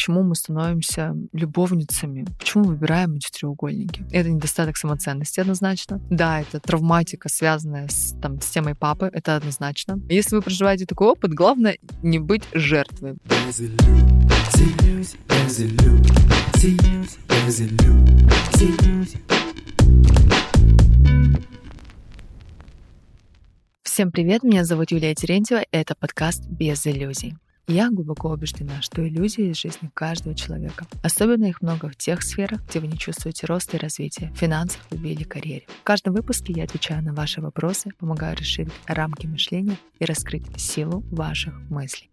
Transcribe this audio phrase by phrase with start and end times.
[0.00, 4.02] почему мы становимся любовницами, почему выбираем эти треугольники.
[4.10, 6.00] Это недостаток самоценности однозначно.
[6.08, 10.00] Да, это травматика, связанная с, там, с темой папы, это однозначно.
[10.08, 13.18] Если вы проживаете такой опыт, главное не быть жертвой.
[23.82, 27.34] Всем привет, меня зовут Юлия Терентьева, это подкаст «Без иллюзий».
[27.66, 30.86] Я глубоко убеждена, что иллюзии из жизни каждого человека.
[31.02, 34.80] Особенно их много в тех сферах, где вы не чувствуете роста и развития, в финансах,
[34.90, 35.66] любви или карьере.
[35.80, 41.04] В каждом выпуске я отвечаю на ваши вопросы, помогаю расширить рамки мышления и раскрыть силу
[41.10, 42.10] ваших мыслей.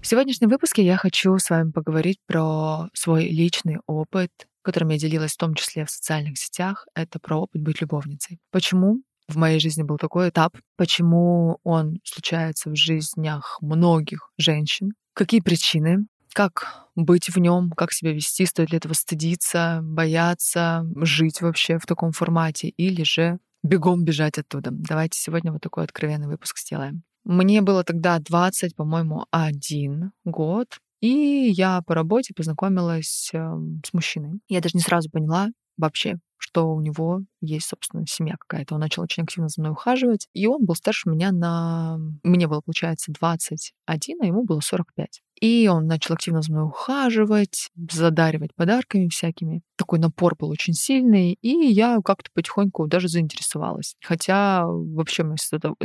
[0.00, 4.30] В сегодняшнем выпуске я хочу с вами поговорить про свой личный опыт,
[4.62, 6.86] которым я делилась в том числе в социальных сетях.
[6.94, 8.38] Это про опыт быть любовницей.
[8.50, 9.02] Почему?
[9.28, 16.06] В моей жизни был такой этап, почему он случается в жизнях многих женщин, какие причины,
[16.32, 21.86] как быть в нем, как себя вести, стоит ли этого стыдиться, бояться, жить вообще в
[21.86, 24.70] таком формате или же бегом бежать оттуда.
[24.72, 27.02] Давайте сегодня вот такой откровенный выпуск сделаем.
[27.24, 33.38] Мне было тогда 20, по-моему, один год, и я по работе познакомилась э,
[33.84, 34.40] с мужчиной.
[34.48, 38.74] Я даже не сразу поняла вообще, что у него есть, собственно, семья какая-то.
[38.74, 41.98] Он начал очень активно за мной ухаживать, и он был старше меня на...
[42.22, 45.22] Мне было, получается, 21, а ему было 45.
[45.40, 49.62] И он начал активно за мной ухаживать, задаривать подарками всякими.
[49.76, 53.96] Такой напор был очень сильный, и я как-то потихоньку даже заинтересовалась.
[54.02, 55.36] Хотя вообще мы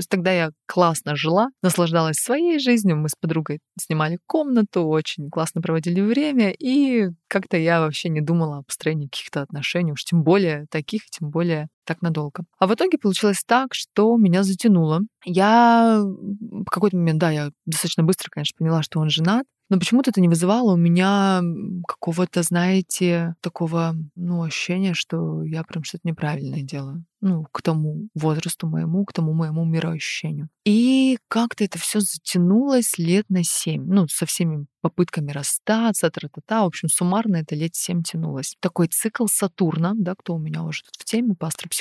[0.07, 2.95] тогда я классно жила, наслаждалась своей жизнью.
[2.97, 8.59] Мы с подругой снимали комнату, очень классно проводили время, и как-то я вообще не думала
[8.59, 12.43] о построении каких-то отношений, уж тем более таких, тем более так надолго.
[12.57, 15.01] А в итоге получилось так, что меня затянуло.
[15.25, 20.09] Я в какой-то момент, да, я достаточно быстро, конечно, поняла, что он женат, но почему-то
[20.09, 21.41] это не вызывало у меня
[21.87, 27.05] какого-то, знаете, такого, ну, ощущения, что я прям что-то неправильное делаю.
[27.21, 30.49] Ну, к тому возрасту моему, к тому моему мироощущению.
[30.65, 33.85] И как-то это все затянулось лет на семь.
[33.85, 36.63] Ну, со всеми попытками расстаться, тра-та-та.
[36.63, 38.57] В общем, суммарно это лет семь тянулось.
[38.59, 41.80] Такой цикл Сатурна, да, кто у меня уже тут в теме по астропсихологии.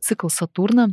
[0.00, 0.88] Цикл Сатурна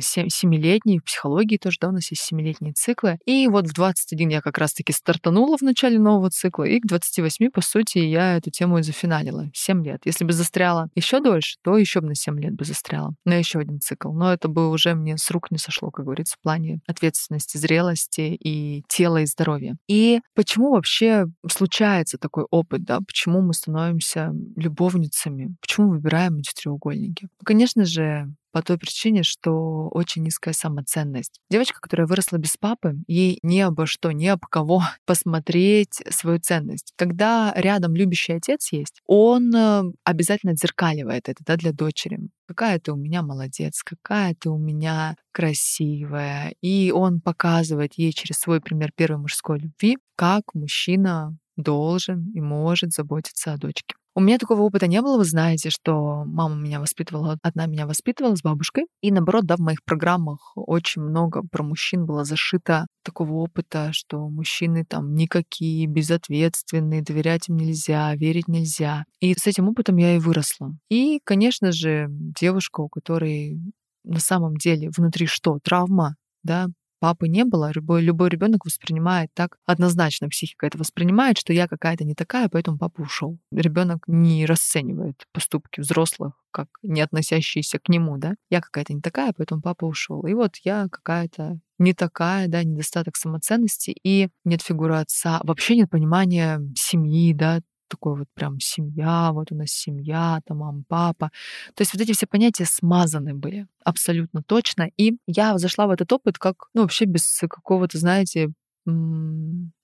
[0.00, 3.18] семилетний, в психологии тоже, да, у нас есть семилетние циклы.
[3.26, 7.50] И вот в 21 я как раз-таки стартанула в начале нового цикла, и к 28,
[7.50, 9.50] по сути, я эту тему и зафиналила.
[9.52, 10.02] 7 лет.
[10.04, 13.14] Если бы застряла еще дольше, то еще бы на 7 лет бы застряла.
[13.24, 14.12] На еще один цикл.
[14.12, 18.36] Но это бы уже мне с рук не сошло, как говорится, в плане ответственности, зрелости
[18.38, 19.76] и тела и здоровья.
[19.88, 23.00] И почему вообще случается такой опыт, да?
[23.00, 25.54] Почему мы становимся любовницами?
[25.60, 27.28] Почему выбираем эти треугольники?
[27.44, 31.40] Конечно же, по той причине, что очень низкая самоценность.
[31.50, 36.92] Девочка, которая выросла без папы, ей не обо что, не об кого посмотреть свою ценность.
[36.96, 42.20] Когда рядом любящий отец есть, он э, обязательно отзеркаливает это да, для дочери.
[42.46, 46.54] Какая ты у меня молодец, какая ты у меня красивая.
[46.60, 52.92] И он показывает ей через свой пример первой мужской любви, как мужчина должен и может
[52.92, 53.96] заботиться о дочке.
[54.16, 55.18] У меня такого опыта не было.
[55.18, 58.86] Вы знаете, что мама меня воспитывала, одна меня воспитывала с бабушкой.
[59.00, 64.28] И наоборот, да, в моих программах очень много про мужчин было зашито такого опыта, что
[64.28, 69.04] мужчины там никакие, безответственные, доверять им нельзя, верить нельзя.
[69.18, 70.76] И с этим опытом я и выросла.
[70.88, 73.58] И, конечно же, девушка, у которой
[74.04, 75.58] на самом деле внутри что?
[75.62, 76.14] Травма,
[76.44, 76.68] да,
[77.00, 82.04] папы не было, любой, любой ребенок воспринимает так однозначно, психика это воспринимает, что я какая-то
[82.04, 83.38] не такая, поэтому папа ушел.
[83.52, 88.34] Ребенок не расценивает поступки взрослых как не относящиеся к нему, да.
[88.48, 90.24] Я какая-то не такая, поэтому папа ушел.
[90.24, 95.90] И вот я какая-то не такая, да, недостаток самоценности и нет фигуры отца, вообще нет
[95.90, 101.30] понимания семьи, да, такой вот прям семья, вот у нас семья, там мама, папа.
[101.74, 104.88] То есть вот эти все понятия смазаны были абсолютно точно.
[104.96, 108.50] И я зашла в этот опыт как, ну, вообще без какого-то, знаете,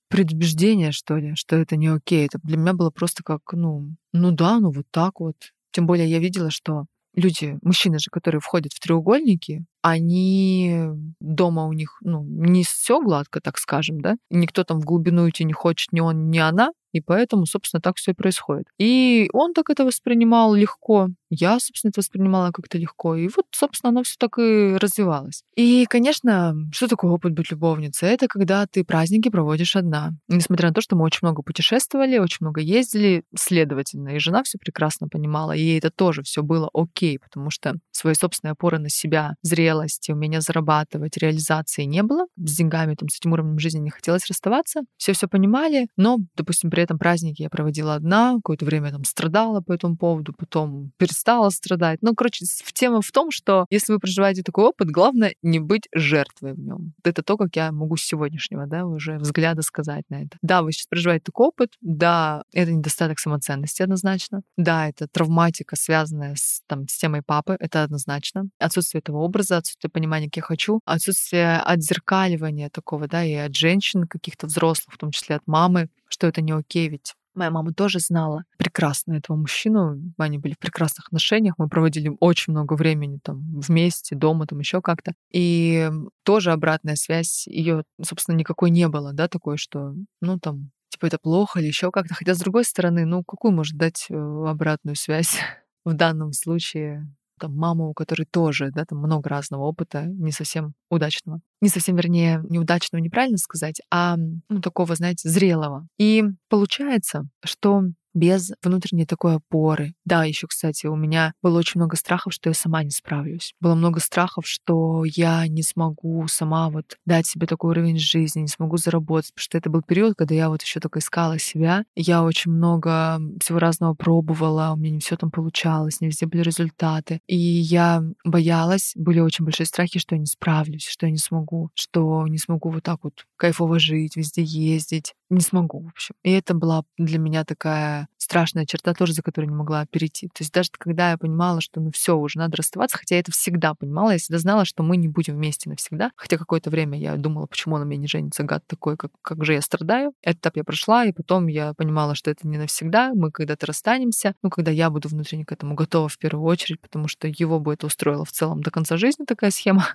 [0.08, 2.26] предубеждения, что ли, что это не окей.
[2.26, 5.36] Это для меня было просто как, ну, ну да, ну вот так вот.
[5.72, 10.86] Тем более я видела, что люди, мужчины же, которые входят в треугольники, они
[11.20, 15.44] дома у них, ну, не все гладко, так скажем, да, никто там в глубину идти
[15.44, 18.66] не хочет, ни он, ни она, и поэтому, собственно, так все и происходит.
[18.78, 21.08] И он так это воспринимал легко.
[21.30, 23.14] Я, собственно, это воспринимала как-то легко.
[23.14, 25.44] И вот, собственно, оно все так и развивалось.
[25.54, 28.08] И, конечно, что такое опыт быть любовницей?
[28.08, 30.10] Это когда ты праздники проводишь одна.
[30.28, 34.58] Несмотря на то, что мы очень много путешествовали, очень много ездили, следовательно, и жена все
[34.58, 38.88] прекрасно понимала, и ей это тоже все было окей, потому что свои собственные опоры на
[38.88, 42.26] себя, зрелости, умения зарабатывать, реализации не было.
[42.36, 44.82] С деньгами, там, с этим уровнем жизни не хотелось расставаться.
[44.96, 49.60] Все все понимали, но, допустим, при этом праздники я проводила одна, какое-то время там страдала
[49.60, 51.98] по этому поводу, потом перестала страдать.
[52.02, 56.54] Ну, короче, тема в том, что если вы проживаете такой опыт, главное не быть жертвой
[56.54, 56.94] в нем.
[57.04, 60.38] Это то, как я могу с сегодняшнего, да, уже взгляда сказать на это.
[60.42, 66.34] Да, вы сейчас проживаете такой опыт, да, это недостаток самоценности однозначно, да, это травматика, связанная
[66.36, 68.48] с, там, с темой папы, это однозначно.
[68.58, 74.06] Отсутствие этого образа, отсутствие понимания, как я хочу, отсутствие отзеркаливания такого, да, и от женщин
[74.06, 78.00] каких-то взрослых, в том числе от мамы, что это не окей, ведь Моя мама тоже
[78.00, 80.12] знала прекрасно этого мужчину.
[80.18, 81.54] Они были в прекрасных отношениях.
[81.58, 85.14] Мы проводили очень много времени там вместе, дома, там еще как-то.
[85.32, 85.90] И
[86.24, 91.18] тоже обратная связь ее, собственно, никакой не было, да, такой, что, ну, там, типа это
[91.18, 92.14] плохо или еще как-то.
[92.14, 95.38] Хотя, с другой стороны, ну, какую может дать э, обратную связь
[95.84, 97.06] в данном случае
[97.40, 101.40] там, мама, у которой тоже, да, там много разного опыта, не совсем удачного.
[101.60, 105.86] Не совсем, вернее, неудачного, неправильно сказать, а, ну, такого, знаете, зрелого.
[105.98, 107.82] И получается, что
[108.14, 109.94] без внутренней такой опоры.
[110.04, 113.54] Да, еще, кстати, у меня было очень много страхов, что я сама не справлюсь.
[113.60, 118.48] Было много страхов, что я не смогу сама вот дать себе такой уровень жизни, не
[118.48, 121.84] смогу заработать, потому что это был период, когда я вот еще только искала себя.
[121.96, 126.42] Я очень много всего разного пробовала, у меня не все там получалось, не везде были
[126.42, 127.20] результаты.
[127.26, 131.70] И я боялась, были очень большие страхи, что я не справлюсь, что я не смогу,
[131.74, 135.14] что не смогу вот так вот кайфово жить, везде ездить.
[135.30, 136.14] Не смогу, в общем.
[136.24, 140.28] И это была для меня такая страшная черта тоже, за которую не могла перейти.
[140.28, 143.32] То есть даже когда я понимала, что ну все, уже надо расставаться, хотя я это
[143.32, 146.12] всегда понимала, я всегда знала, что мы не будем вместе навсегда.
[146.16, 149.54] Хотя какое-то время я думала, почему на меня не женится, гад такой, как, как же
[149.54, 150.12] я страдаю.
[150.22, 154.34] Этот этап я прошла, и потом я понимала, что это не навсегда, мы когда-то расстанемся,
[154.42, 157.72] ну, когда я буду внутренне к этому готова в первую очередь, потому что его бы
[157.72, 159.86] это устроило в целом до конца жизни, такая схема.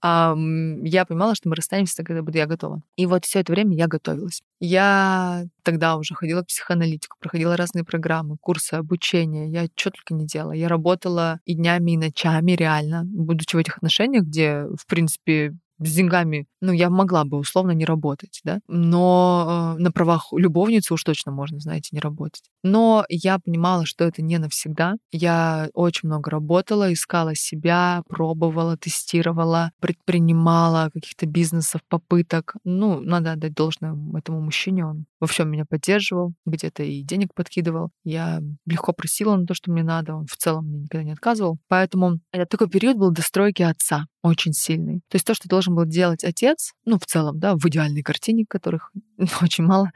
[0.00, 0.36] А
[0.82, 2.82] я понимала, что мы расстанемся, когда буду я готова.
[2.96, 4.42] И вот все это время я готовилась.
[4.60, 9.48] Я тогда уже ходила в психоаналитику, проходила разные программы, курсы, обучения.
[9.50, 10.52] Я что только не делала.
[10.52, 15.94] Я работала и днями, и ночами реально, будучи в этих отношениях, где, в принципе, с
[15.94, 21.04] деньгами, ну, я могла бы условно не работать, да, но э, на правах любовницы уж
[21.04, 22.42] точно можно, знаете, не работать.
[22.62, 24.96] Но я понимала, что это не навсегда.
[25.10, 32.54] Я очень много работала, искала себя, пробовала, тестировала, предпринимала каких-то бизнесов, попыток.
[32.64, 37.90] Ну, надо отдать должное этому мужчине, он во всем меня поддерживал, где-то и денег подкидывал.
[38.04, 41.58] Я легко просила на то, что мне надо, он в целом мне никогда не отказывал.
[41.68, 45.00] Поэтому это такой период был достройки отца очень сильный.
[45.08, 48.44] То есть то, что должен был делать отец, ну, в целом, да, в идеальной картине,
[48.48, 48.92] которых
[49.42, 49.90] очень мало,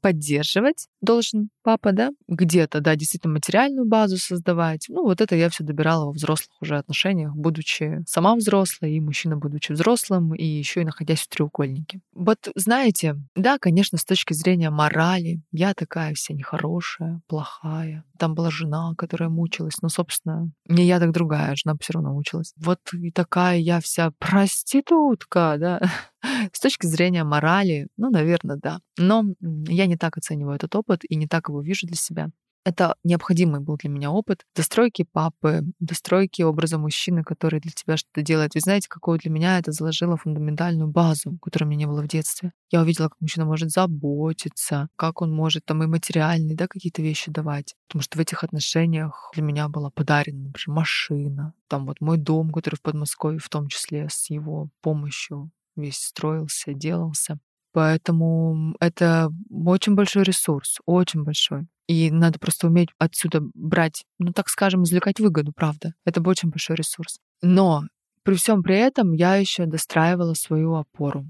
[0.00, 4.86] поддерживать должен папа, да, где-то, да, действительно материальную базу создавать.
[4.88, 9.36] Ну, вот это я все добирала во взрослых уже отношениях, будучи сама взрослой, и мужчина,
[9.36, 12.00] будучи взрослым, и еще и находясь в треугольнике.
[12.12, 18.04] Вот, знаете, да, конечно, с точки зрения морали, я такая вся нехорошая, плохая.
[18.18, 22.52] Там была жена, которая мучилась, но, собственно, не я, так другая, жена все равно мучилась.
[22.56, 25.80] Вот и такая я вся проститутка, да.
[26.52, 28.80] С точки зрения морали, ну, наверное, да.
[28.98, 32.30] Но я не так оцениваю этот опыт и не так его вижу для себя.
[32.64, 38.20] Это необходимый был для меня опыт достройки папы, достройки образа мужчины, который для тебя что-то
[38.20, 38.54] делает.
[38.54, 42.08] Вы знаете, какую для меня это заложило фундаментальную базу, которой у меня не было в
[42.08, 42.52] детстве.
[42.70, 47.30] Я увидела, как мужчина может заботиться, как он может там и материальные, да, какие-то вещи
[47.30, 47.74] давать.
[47.88, 52.50] Потому что в этих отношениях для меня была подарена, например, машина, там вот мой дом,
[52.50, 57.38] который в Подмосковье, в том числе с его помощью весь строился, делался.
[57.72, 61.66] Поэтому это очень большой ресурс, очень большой.
[61.86, 65.94] И надо просто уметь отсюда брать, ну так скажем, извлекать выгоду, правда.
[66.04, 67.18] Это очень большой ресурс.
[67.40, 67.84] Но
[68.24, 71.26] при всем при этом я еще достраивала свою опору.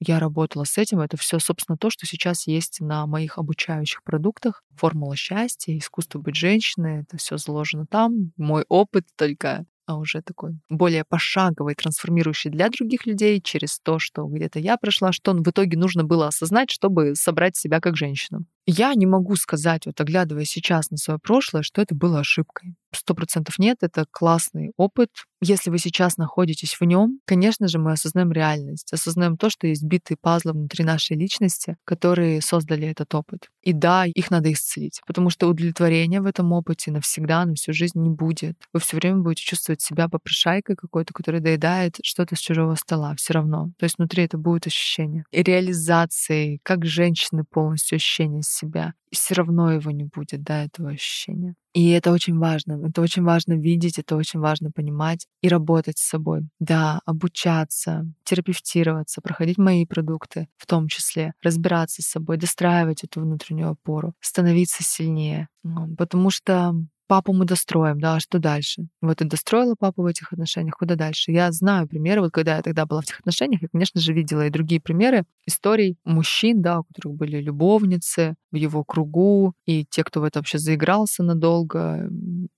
[0.00, 1.00] Я работала с этим.
[1.00, 4.64] Это все, собственно, то, что сейчас есть на моих обучающих продуктах.
[4.74, 7.02] Формула счастья, искусство быть женщиной.
[7.02, 8.32] Это все заложено там.
[8.38, 14.24] Мой опыт только а уже такой более пошаговый, трансформирующий для других людей через то, что
[14.26, 18.44] где-то я прошла, что в итоге нужно было осознать, чтобы собрать себя как женщину.
[18.66, 22.74] Я не могу сказать, вот оглядывая сейчас на свое прошлое, что это было ошибкой.
[22.92, 25.10] Сто процентов нет, это классный опыт.
[25.40, 29.82] Если вы сейчас находитесь в нем, конечно же, мы осознаем реальность, осознаем то, что есть
[29.84, 33.48] битые пазлы внутри нашей личности, которые создали этот опыт.
[33.62, 37.98] И да, их надо исцелить, потому что удовлетворения в этом опыте навсегда, на всю жизнь
[38.00, 38.56] не будет.
[38.72, 43.32] Вы все время будете чувствовать себя попрошайкой какой-то, которая доедает что-то с чужого стола все
[43.34, 43.70] равно.
[43.78, 45.24] То есть внутри это будет ощущение.
[45.30, 50.90] И реализации, как женщины полностью ощущение себя, и все равно его не будет, да, этого
[50.90, 51.54] ощущения.
[51.72, 52.80] И это очень важно.
[52.86, 56.42] Это очень важно видеть, это очень важно понимать и работать с собой.
[56.58, 63.70] Да, обучаться, терапевтироваться, проходить мои продукты в том числе, разбираться с собой, достраивать эту внутреннюю
[63.70, 65.48] опору, становиться сильнее.
[65.96, 66.74] Потому что
[67.10, 68.86] папу мы достроим, да, а что дальше?
[69.00, 71.32] Вот и достроила папу в этих отношениях, куда дальше?
[71.32, 74.46] Я знаю примеры, вот когда я тогда была в этих отношениях, я, конечно же, видела
[74.46, 80.04] и другие примеры историй мужчин, да, у которых были любовницы в его кругу, и те,
[80.04, 82.08] кто в это вообще заигрался надолго,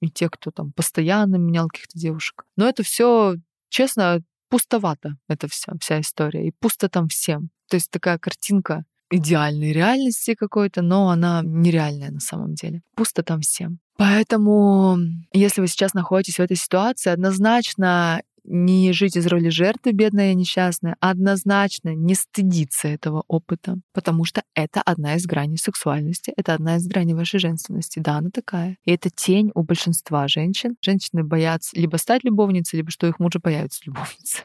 [0.03, 2.45] и те, кто там постоянно менял каких-то девушек.
[2.57, 3.37] Но это все,
[3.71, 7.49] честно, пустовато, это вся, вся история, и пусто там всем.
[7.71, 12.83] То есть такая картинка идеальной реальности какой-то, но она нереальная на самом деле.
[12.97, 13.79] Пусто там всем.
[13.97, 14.97] Поэтому,
[15.33, 20.35] если вы сейчас находитесь в этой ситуации, однозначно не жить из роли жертвы, бедная и
[20.35, 26.77] несчастная, однозначно не стыдиться этого опыта, потому что это одна из граней сексуальности, это одна
[26.77, 28.01] из граней вашей женственности.
[28.01, 28.77] Да, она такая.
[28.85, 30.77] И это тень у большинства женщин.
[30.81, 34.45] Женщины боятся либо стать любовницей, либо что их мужа появится любовница.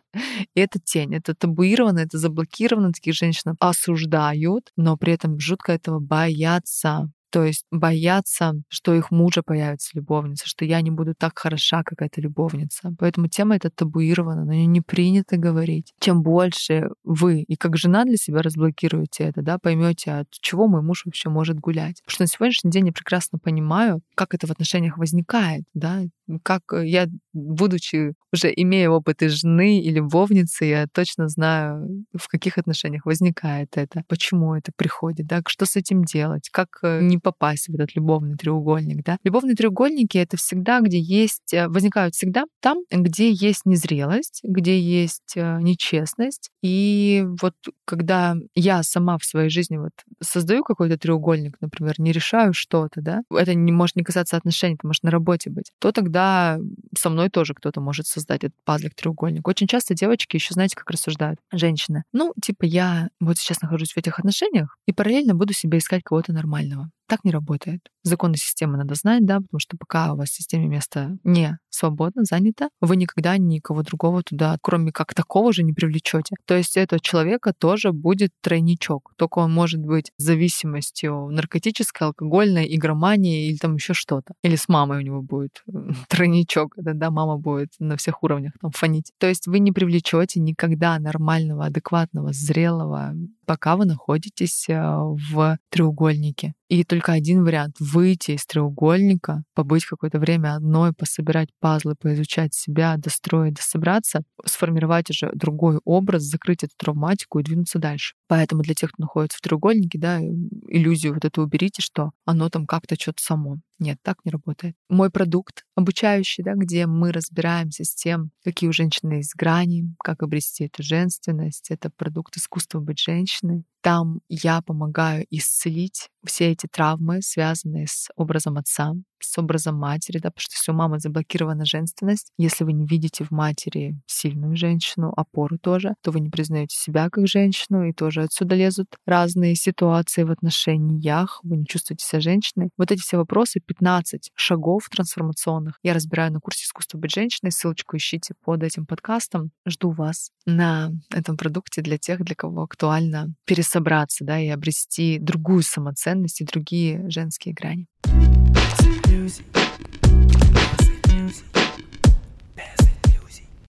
[0.54, 6.00] И это тень, это табуировано, это заблокировано, таких женщин осуждают, но при этом жутко этого
[6.00, 7.12] боятся.
[7.30, 12.02] То есть боятся, что их мужа появится любовница, что я не буду так хороша, как
[12.02, 12.94] эта любовница.
[12.98, 15.94] Поэтому тема эта табуирована, на нее не принято говорить.
[16.00, 20.82] Чем больше вы и как жена для себя разблокируете это, да, поймете, от чего мой
[20.82, 22.02] муж вообще может гулять.
[22.04, 26.04] Потому что на сегодняшний день я прекрасно понимаю, как это в отношениях возникает, да,
[26.44, 32.58] как я, будучи уже имея опыт и жены, и любовницы, я точно знаю, в каких
[32.58, 37.68] отношениях возникает это, почему это приходит, да, что с этим делать, как э, не попасть
[37.68, 39.18] в этот любовный треугольник, да.
[39.24, 45.34] Любовные треугольники— это всегда, где есть, э, возникают всегда там, где есть незрелость, где есть
[45.36, 46.52] э, нечестность.
[46.62, 47.56] И вот
[47.86, 53.22] когда я сама в своей жизни вот создаю какой-то треугольник, например, не решаю что-то, да,
[53.32, 56.60] это не может не касаться отношений, это может на работе быть, то тогда
[56.98, 59.48] со мной тоже кто-то может создать этот пазлик треугольник.
[59.48, 62.04] Очень часто девочки еще знаете, как рассуждают женщины.
[62.14, 66.34] Ну, типа, я вот сейчас нахожусь в этих отношениях и параллельно буду себе искать кого-то
[66.34, 66.90] нормального.
[67.08, 67.80] Так не работает.
[68.04, 72.24] Законы системы надо знать, да, потому что пока у вас в системе место не свободно,
[72.24, 76.36] занято, вы никогда никого другого туда, кроме как такого же, не привлечете.
[76.46, 79.14] То есть этого человека тоже будет тройничок.
[79.16, 84.34] Только он может быть зависимостью наркотической, алкогольной, игромании или там еще что-то.
[84.44, 85.64] Или с мамой у него будет
[86.10, 89.12] тройничок, да, да, мама будет на всех уровнях там фонить.
[89.20, 93.14] То есть вы не привлечете никогда нормального, адекватного, зрелого,
[93.46, 96.54] пока вы находитесь э, в треугольнике.
[96.70, 102.98] И только один вариант— выйти из треугольника, побыть какое-то время одной, пособирать пазлы, поизучать себя,
[102.98, 108.16] достроить, дособраться, сформировать уже другой образ, закрыть эту травматику и двинуться дальше.
[108.28, 112.66] Поэтому для тех, кто находится в треугольнике, да, иллюзию вот эту уберите, что оно там
[112.66, 113.58] как-то что-то само.
[113.80, 114.76] Нет, так не работает.
[114.90, 120.24] Мой продукт обучающий, да, где мы разбираемся с тем, какие у женщины есть грани, как
[120.24, 121.70] обрести эту женственность.
[121.70, 123.66] Это продукт искусства быть женщиной.
[123.82, 130.30] Там я помогаю исцелить все эти травмы, связанные с образом отца, с образом матери, да,
[130.30, 135.14] потому что если у мамы заблокирована женственность, если вы не видите в матери сильную женщину,
[135.16, 140.24] опору тоже, то вы не признаете себя как женщину, и тоже отсюда лезут разные ситуации
[140.24, 142.70] в отношениях, вы не чувствуете себя женщиной.
[142.78, 147.98] Вот эти все вопросы, 15 шагов трансформационных, я разбираю на курсе искусства быть женщиной, ссылочку
[147.98, 149.52] ищите под этим подкастом.
[149.68, 155.64] Жду вас на этом продукте для тех, для кого актуально пересобраться, да, и обрести другую
[155.64, 157.88] самоценность и другие женские грани.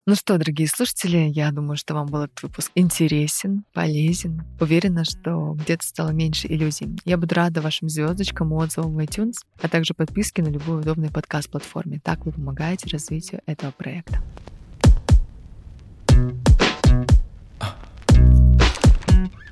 [0.07, 4.43] Ну что, дорогие слушатели, я думаю, что вам был этот выпуск интересен, полезен.
[4.61, 6.91] Уверена, что где-то стало меньше иллюзий.
[7.07, 12.01] Я буду рада вашим звездочкам, отзывам в iTunes, а также подписке на любую удобную подкаст-платформе.
[12.05, 14.23] Так вы помогаете развитию этого проекта.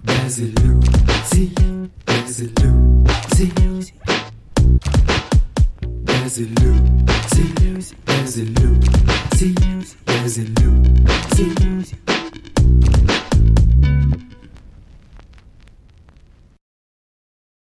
[0.05, 1.55] Без иллюзий,
[2.07, 3.95] без иллюзий.
[6.33, 6.81] résolu,
[7.35, 7.43] si,
[8.07, 8.71] résolu,
[9.37, 9.55] si,